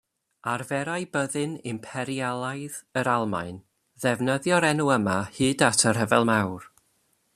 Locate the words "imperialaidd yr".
1.71-3.09